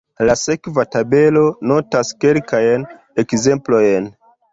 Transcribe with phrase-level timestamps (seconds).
[0.27, 2.87] La sekva tabelo notas kelkajn
[3.25, 4.09] ekzemplojn.